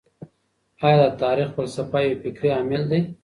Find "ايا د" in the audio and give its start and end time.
0.85-1.05